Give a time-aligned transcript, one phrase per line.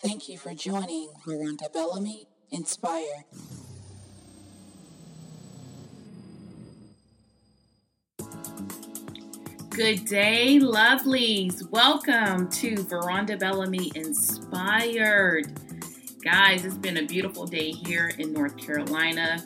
[0.00, 3.24] Thank you for joining Veronda Bellamy Inspire.
[9.70, 11.70] Good day, lovelies.
[11.70, 15.46] Welcome to Veronda Bellamy Inspired.
[16.22, 19.44] Guys, it's been a beautiful day here in North Carolina.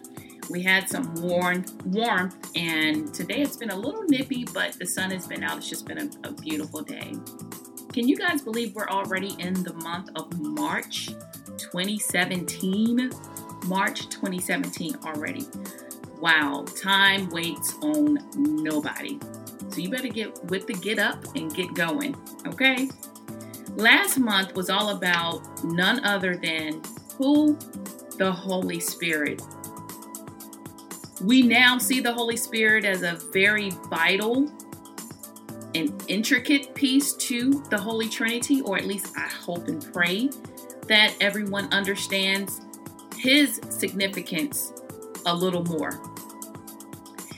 [0.51, 5.11] We had some warm, warmth, and today it's been a little nippy, but the sun
[5.11, 5.59] has been out.
[5.59, 7.15] It's just been a, a beautiful day.
[7.97, 11.07] Can you guys believe we're already in the month of March
[11.57, 13.11] 2017?
[13.69, 15.47] March 2017 already.
[16.21, 19.19] Wow, time waits on nobody.
[19.71, 22.15] So you better get with the get up and get going,
[22.47, 22.91] okay?
[23.77, 26.83] Last month was all about none other than
[27.17, 27.57] who?
[28.19, 29.41] The Holy Spirit.
[31.23, 34.53] We now see the Holy Spirit as a very vital
[35.77, 40.31] and intricate piece to the Holy Trinity, or at least I hope and pray
[40.89, 42.61] that everyone understands
[43.17, 44.73] his significance
[45.27, 46.01] a little more.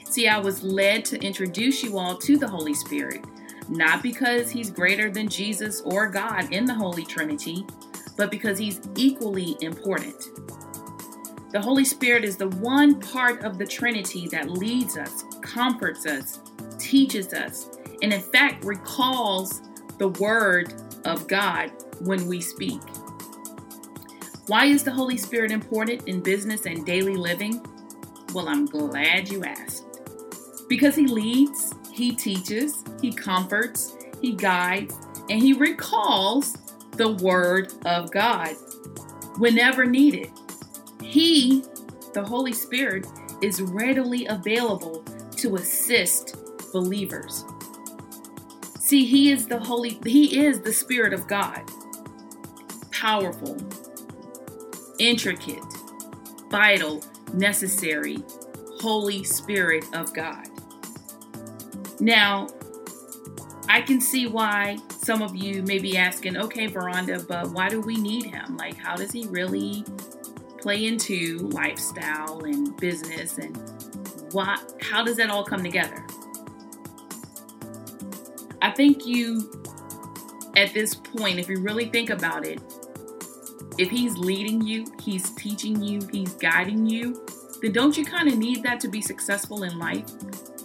[0.04, 3.24] See, I was led to introduce you all to the Holy Spirit,
[3.68, 7.66] not because he's greater than Jesus or God in the Holy Trinity,
[8.16, 10.16] but because he's equally important.
[11.50, 16.40] The Holy Spirit is the one part of the Trinity that leads us, comforts us,
[16.78, 19.62] teaches us, and in fact recalls
[19.98, 22.80] the Word of God when we speak.
[24.46, 27.64] Why is the Holy Spirit important in business and daily living?
[28.32, 29.84] Well, I'm glad you asked.
[30.68, 34.94] Because he leads, he teaches, he comforts, he guides,
[35.28, 36.56] and he recalls
[36.92, 38.54] the Word of God
[39.38, 40.30] whenever needed.
[41.02, 41.64] He,
[42.14, 43.06] the Holy Spirit,
[43.42, 45.02] is readily available
[45.36, 46.36] to assist
[46.72, 47.44] believers.
[48.88, 51.60] See, he is the holy he is the spirit of God.
[52.90, 53.58] Powerful,
[54.98, 55.62] intricate,
[56.50, 58.16] vital, necessary,
[58.80, 60.46] Holy Spirit of God.
[62.00, 62.46] Now,
[63.68, 67.82] I can see why some of you may be asking, okay, Veronda, but why do
[67.82, 68.56] we need him?
[68.56, 69.84] Like, how does he really
[70.62, 73.54] play into lifestyle and business and
[74.32, 76.06] why how does that all come together?
[78.60, 79.50] I think you
[80.56, 82.60] at this point, if you really think about it,
[83.78, 87.24] if he's leading you, he's teaching you, he's guiding you,
[87.62, 90.04] then don't you kind of need that to be successful in life,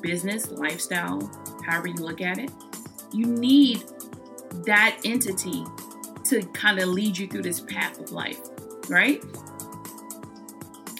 [0.02, 1.32] business, lifestyle,
[1.66, 2.52] however you look at it?
[3.14, 3.84] You need
[4.66, 5.64] that entity
[6.26, 8.40] to kind of lead you through this path of life,
[8.90, 9.24] right?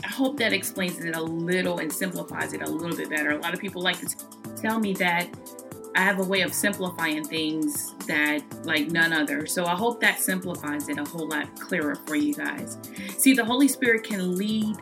[0.04, 3.32] I hope that explains it a little and simplifies it a little bit better.
[3.32, 4.16] A lot of people like to
[4.56, 5.28] tell me that
[5.96, 9.46] I have a way of simplifying things that like none other.
[9.46, 12.78] So I hope that simplifies it a whole lot clearer for you guys.
[13.18, 14.76] See, the Holy Spirit can lead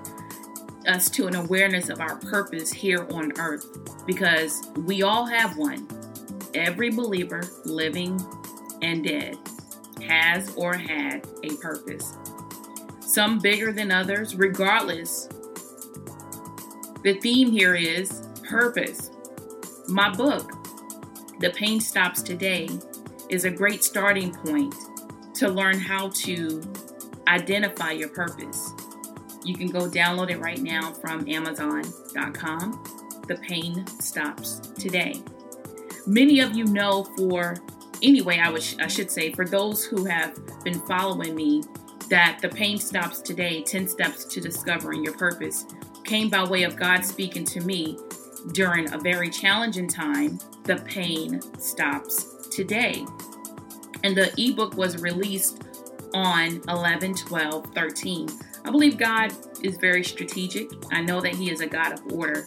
[0.87, 5.87] us to an awareness of our purpose here on earth because we all have one.
[6.53, 8.19] Every believer, living
[8.81, 9.37] and dead,
[10.07, 12.17] has or had a purpose.
[12.99, 15.27] Some bigger than others, regardless.
[17.03, 19.11] The theme here is purpose.
[19.87, 20.60] My book,
[21.41, 22.69] the Pain Stops Today
[23.29, 24.75] is a great starting point
[25.33, 26.61] to learn how to
[27.27, 28.73] identify your purpose.
[29.43, 32.83] You can go download it right now from Amazon.com.
[33.27, 35.23] The Pain Stops Today.
[36.05, 37.55] Many of you know for
[38.03, 41.63] anyway, I, would, I should say, for those who have been following me,
[42.09, 45.65] that the pain stops today 10 steps to discovering your purpose
[46.03, 47.97] came by way of God speaking to me
[48.51, 53.05] during a very challenging time, the pain stops today.
[54.03, 55.63] And the ebook was released
[56.13, 58.29] on 11, 12, 13.
[58.65, 59.33] I believe God
[59.63, 60.69] is very strategic.
[60.91, 62.45] I know that He is a God of order.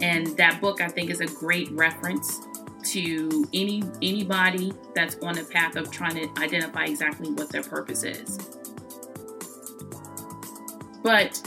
[0.00, 2.40] And that book, I think, is a great reference
[2.82, 8.02] to any anybody that's on a path of trying to identify exactly what their purpose
[8.04, 8.38] is.
[11.02, 11.40] But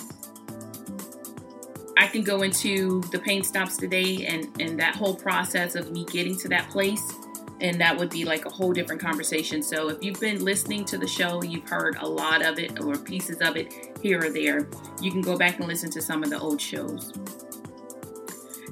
[1.97, 6.05] I can go into the pain stops today and and that whole process of me
[6.05, 7.13] getting to that place
[7.61, 9.63] and that would be like a whole different conversation.
[9.63, 12.97] So if you've been listening to the show, you've heard a lot of it or
[12.97, 14.67] pieces of it here or there,
[15.01, 17.13] you can go back and listen to some of the old shows.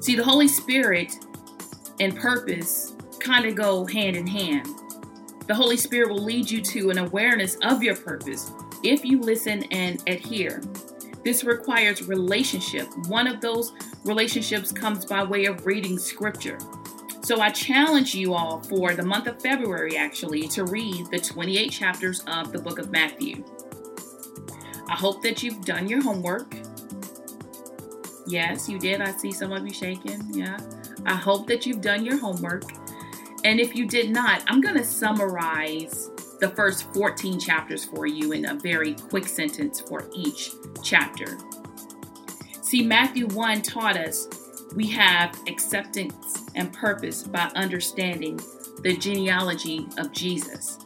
[0.02, 1.14] See, the Holy Spirit
[2.02, 4.68] and purpose kind of go hand in hand.
[5.48, 8.52] The Holy Spirit will lead you to an awareness of your purpose
[8.84, 10.62] if you listen and adhere.
[11.24, 12.88] This requires relationship.
[13.08, 13.74] One of those
[14.04, 16.58] relationships comes by way of reading scripture.
[17.24, 21.72] So I challenge you all for the month of February actually to read the 28
[21.72, 23.44] chapters of the book of Matthew.
[24.90, 26.56] I hope that you've done your homework.
[28.28, 29.02] Yes, you did.
[29.02, 30.22] I see some of you shaking.
[30.34, 30.58] Yeah.
[31.06, 32.64] I hope that you've done your homework.
[33.44, 36.11] And if you did not, I'm going to summarize
[36.42, 40.52] the first 14 chapters for you in a very quick sentence for each
[40.84, 41.38] chapter.
[42.64, 44.28] See, Matthew 1 taught us
[44.76, 48.40] we have acceptance and purpose by understanding
[48.82, 50.80] the genealogy of Jesus.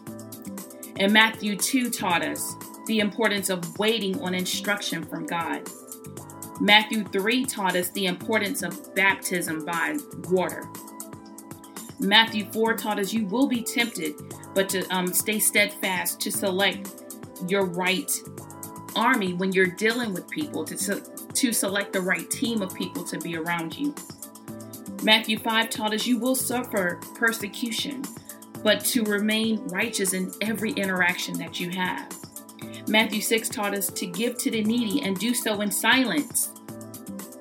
[0.98, 2.56] And Matthew 2 taught us
[2.88, 5.69] the importance of waiting on instruction from God.
[6.60, 9.98] Matthew 3 taught us the importance of baptism by
[10.30, 10.68] water.
[12.00, 14.16] Matthew 4 taught us you will be tempted,
[14.56, 17.04] but to um, stay steadfast to select
[17.48, 18.12] your right
[18.96, 21.02] army when you're dealing with people, to,
[21.34, 23.94] to select the right team of people to be around you.
[25.04, 28.04] Matthew 5 taught us you will suffer persecution,
[28.63, 32.10] but to remain righteous in every interaction that you have.
[32.88, 36.51] Matthew 6 taught us to give to the needy and do so in silence.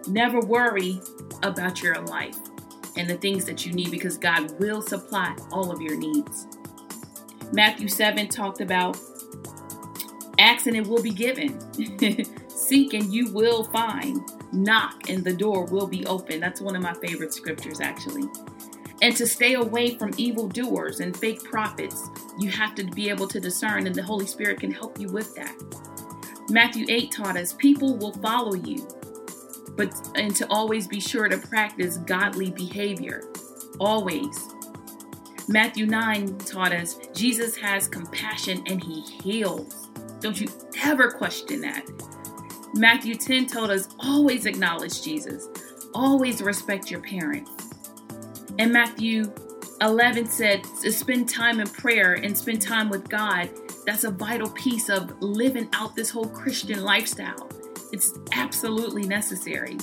[0.08, 1.00] Never worry
[1.42, 2.36] about your life
[2.96, 6.46] and the things that you need because God will supply all of your needs.
[7.54, 8.98] Matthew 7 talked about
[10.40, 11.56] ask and it will be given,
[12.48, 14.20] seek and you will find,
[14.52, 16.40] knock and the door will be open.
[16.40, 18.24] That's one of my favorite scriptures, actually.
[19.02, 22.08] And to stay away from evildoers and fake prophets,
[22.40, 25.32] you have to be able to discern, and the Holy Spirit can help you with
[25.36, 25.54] that.
[26.50, 28.88] Matthew 8 taught us people will follow you,
[29.76, 33.22] but and to always be sure to practice godly behavior.
[33.78, 34.53] Always.
[35.48, 39.88] Matthew 9 taught us Jesus has compassion and he heals.
[40.20, 40.48] Don't you
[40.82, 41.84] ever question that.
[42.74, 45.48] Matthew 10 told us always acknowledge Jesus,
[45.94, 47.50] always respect your parents.
[48.58, 49.32] And Matthew
[49.80, 53.50] 11 said spend time in prayer and spend time with God.
[53.84, 57.50] That's a vital piece of living out this whole Christian lifestyle.
[57.92, 59.76] It's absolutely necessary.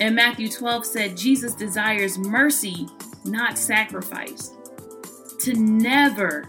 [0.00, 2.88] And Matthew 12 said Jesus desires mercy,
[3.28, 4.54] not sacrifice,
[5.40, 6.48] to never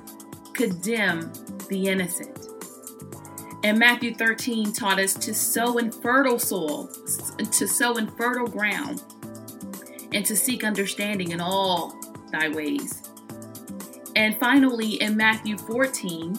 [0.53, 1.31] condemn
[1.69, 2.47] the innocent.
[3.63, 6.89] And Matthew 13 taught us to sow in fertile soil,
[7.37, 9.03] to sow in fertile ground,
[10.13, 11.97] and to seek understanding in all
[12.31, 13.03] thy ways.
[14.15, 16.37] And finally, in Matthew 14,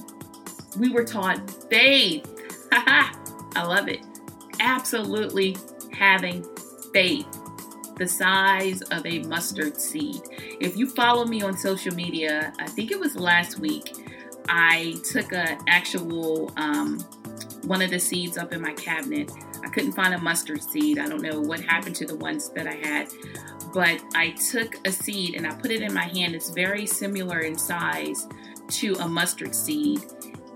[0.79, 2.27] we were taught faith.
[2.73, 3.15] I
[3.57, 4.01] love it.
[4.61, 5.57] Absolutely
[5.93, 6.45] having
[6.93, 7.40] faith
[8.00, 10.23] the size of a mustard seed.
[10.58, 13.93] If you follow me on social media, I think it was last week,
[14.49, 16.99] I took an actual um,
[17.64, 19.31] one of the seeds up in my cabinet.
[19.62, 20.99] I couldn't find a mustard seed.
[20.99, 23.08] I don't know what happened to the ones that I had,
[23.75, 26.35] but I took a seed and I put it in my hand.
[26.35, 28.26] It's very similar in size
[28.69, 30.00] to a mustard seed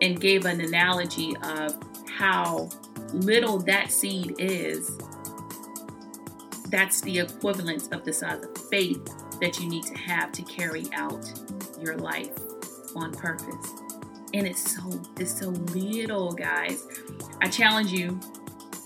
[0.01, 1.77] and gave an analogy of
[2.09, 2.71] how
[3.13, 4.99] little that seed is.
[6.75, 9.09] That's the equivalence of the size of faith
[9.41, 11.25] that you need to have to carry out
[11.81, 12.33] your life
[12.97, 13.71] on purpose.
[14.35, 16.85] And it's so it's so little, guys.
[17.41, 18.19] I challenge you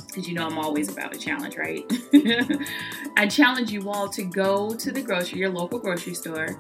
[0.07, 1.83] because you know I'm always about a challenge, right?
[3.17, 6.59] I challenge you all to go to the grocery, your local grocery store,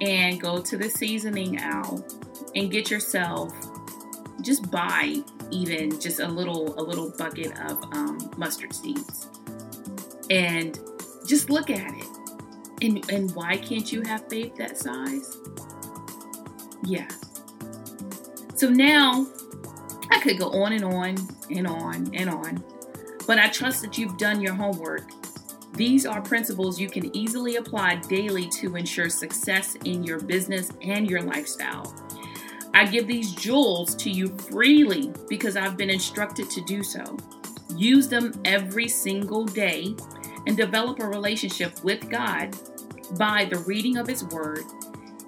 [0.00, 2.06] and go to the seasoning aisle
[2.54, 3.52] and get yourself
[4.40, 5.20] just buy
[5.50, 9.29] even just a little a little bucket of um, mustard seeds
[10.30, 10.78] and
[11.26, 12.06] just look at it
[12.82, 15.38] and and why can't you have faith that size
[16.84, 17.08] yeah
[18.54, 19.26] so now
[20.10, 21.16] i could go on and on
[21.50, 22.64] and on and on
[23.30, 25.08] but I trust that you've done your homework.
[25.74, 31.08] These are principles you can easily apply daily to ensure success in your business and
[31.08, 31.94] your lifestyle.
[32.74, 37.16] I give these jewels to you freely because I've been instructed to do so.
[37.76, 39.94] Use them every single day
[40.46, 42.56] and develop a relationship with God
[43.18, 44.64] by the reading of His Word.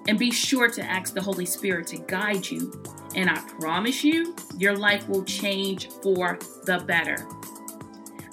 [0.07, 2.83] And be sure to ask the Holy Spirit to guide you.
[3.15, 7.27] And I promise you, your life will change for the better.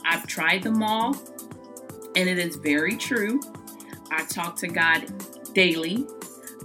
[0.05, 1.15] I've tried them all,
[2.17, 3.41] and it is very true.
[4.11, 5.07] I talk to God
[5.55, 6.07] daily.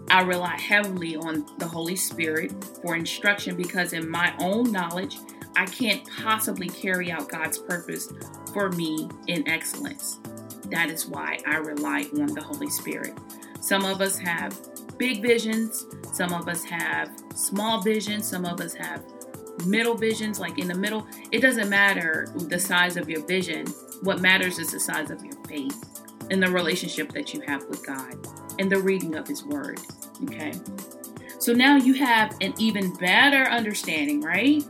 [0.10, 5.18] I rely heavily on the Holy Spirit for instruction because, in my own knowledge,
[5.56, 8.12] I can't possibly carry out God's purpose
[8.54, 10.20] for me in excellence.
[10.70, 13.18] That is why I rely on the Holy Spirit.
[13.62, 14.60] Some of us have
[14.98, 19.04] big visions, some of us have small visions, some of us have
[19.66, 23.66] middle visions, like in the middle, it doesn't matter the size of your vision.
[24.02, 25.82] What matters is the size of your faith.
[26.32, 28.16] and the relationship that you have with God
[28.60, 29.80] and the reading of His Word.
[30.24, 30.54] Okay.
[31.40, 34.64] So now you have an even better understanding, right?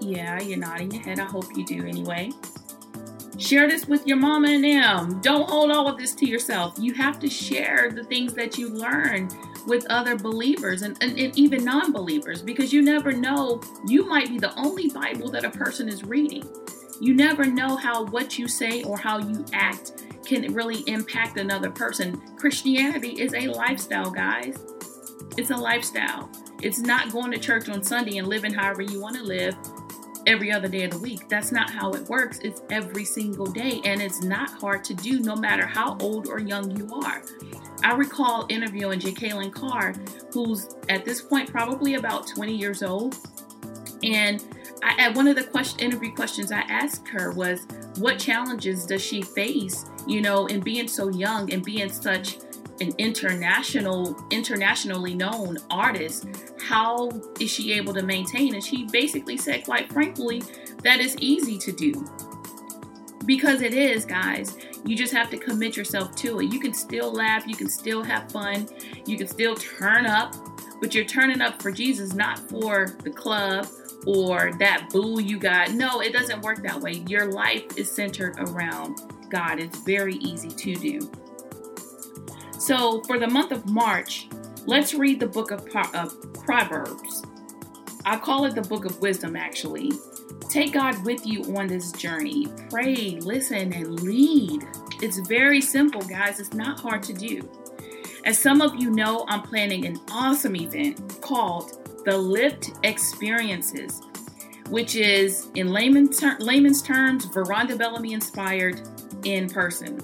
[0.00, 1.18] Yeah, you're nodding your head.
[1.18, 2.30] I hope you do anyway.
[3.38, 5.20] Share this with your mama and them.
[5.20, 6.74] Don't hold all of this to yourself.
[6.78, 9.28] You have to share the things that you learn
[9.66, 13.60] with other believers and, and, and even non believers because you never know.
[13.86, 16.48] You might be the only Bible that a person is reading.
[17.00, 21.70] You never know how what you say or how you act can really impact another
[21.70, 22.20] person.
[22.36, 24.58] Christianity is a lifestyle, guys.
[25.36, 26.28] It's a lifestyle.
[26.60, 29.56] It's not going to church on Sunday and living however you want to live
[30.28, 31.26] every other day of the week.
[31.28, 32.38] That's not how it works.
[32.40, 36.38] It's every single day, and it's not hard to do no matter how old or
[36.38, 37.22] young you are.
[37.82, 39.94] I recall interviewing Jekalyn Carr,
[40.32, 43.16] who's at this point probably about 20 years old.
[44.02, 44.44] And
[44.82, 47.66] I, at one of the question, interview questions I asked her was,
[47.96, 52.36] What challenges does she face, you know, in being so young and being such
[52.80, 56.26] an international internationally known artist
[56.60, 58.54] how is she able to maintain?
[58.54, 60.42] And she basically said quite frankly
[60.82, 62.06] that is easy to do.
[63.26, 66.52] Because it is guys you just have to commit yourself to it.
[66.52, 68.68] You can still laugh you can still have fun
[69.06, 70.34] you can still turn up
[70.80, 73.66] but you're turning up for jesus not for the club
[74.06, 75.72] or that boo you got.
[75.72, 77.02] No it doesn't work that way.
[77.08, 79.58] Your life is centered around god.
[79.58, 81.10] It's very easy to do
[82.58, 84.28] so, for the month of March,
[84.66, 87.22] let's read the book of, of Proverbs.
[88.04, 89.92] I call it the book of wisdom, actually.
[90.48, 92.48] Take God with you on this journey.
[92.68, 94.66] Pray, listen, and lead.
[95.00, 96.40] It's very simple, guys.
[96.40, 97.48] It's not hard to do.
[98.24, 104.02] As some of you know, I'm planning an awesome event called the Lift Experiences,
[104.68, 108.80] which is, in layman's, ter- layman's terms, Veronda Bellamy inspired
[109.24, 110.00] in person.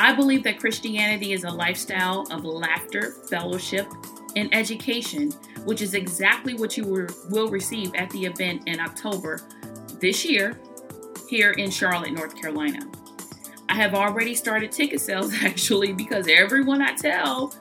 [0.00, 3.88] I believe that Christianity is a lifestyle of laughter, fellowship,
[4.36, 5.32] and education,
[5.64, 9.40] which is exactly what you will receive at the event in October
[10.00, 10.56] this year
[11.28, 12.78] here in Charlotte, North Carolina.
[13.68, 17.52] I have already started ticket sales actually because everyone I tell,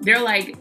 [0.00, 0.56] they're like,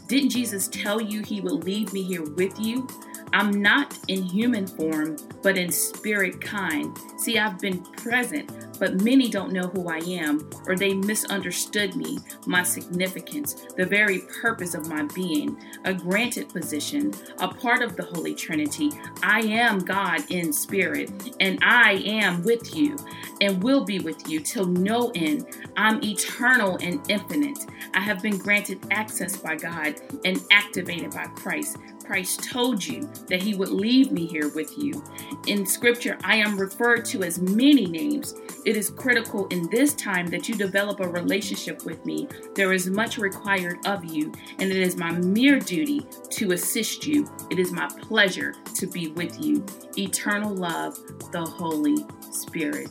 [0.07, 2.87] Didn't Jesus tell you he would leave me here with you?
[3.33, 6.97] I'm not in human form, but in spirit kind.
[7.19, 12.19] See, I've been present, but many don't know who I am, or they misunderstood me,
[12.47, 18.05] my significance, the very purpose of my being, a granted position, a part of the
[18.05, 18.91] Holy Trinity.
[19.23, 22.97] I am God in spirit, and I am with you,
[23.41, 25.47] and will be with you till no end.
[25.77, 27.59] I'm eternal and infinite.
[27.95, 29.95] I have been granted access by God
[30.25, 31.77] and activated by Christ.
[32.09, 35.05] Christ told you that he would leave me here with you.
[35.47, 38.35] In scripture, I am referred to as many names.
[38.65, 42.27] It is critical in this time that you develop a relationship with me.
[42.55, 47.29] There is much required of you, and it is my mere duty to assist you.
[47.51, 49.63] It is my pleasure to be with you.
[49.99, 50.97] Eternal love,
[51.31, 52.89] the Holy Spirit.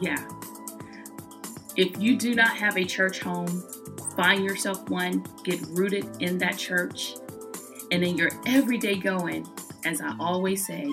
[0.00, 0.26] Yeah.
[1.76, 3.64] If you do not have a church home,
[4.14, 7.14] find yourself one, get rooted in that church,
[7.90, 9.46] and in your everyday going,
[9.84, 10.86] as I always say,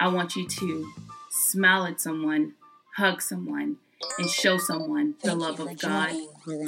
[0.00, 0.92] I want you to
[1.30, 2.54] smile at someone,
[2.96, 3.76] hug someone,
[4.18, 6.10] and show someone the love of God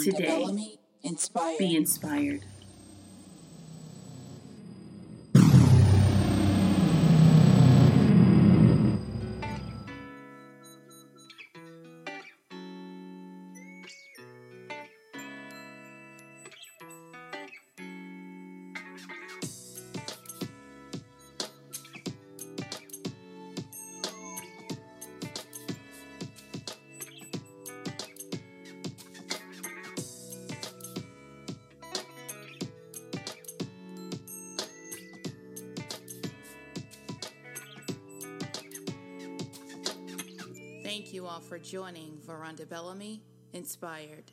[0.00, 0.76] today.
[1.58, 2.44] Be inspired.
[41.20, 43.20] You all for joining Veronda Bellamy
[43.52, 44.32] Inspired.